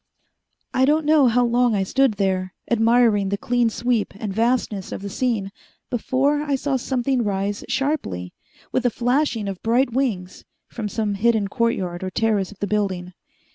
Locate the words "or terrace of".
12.03-12.57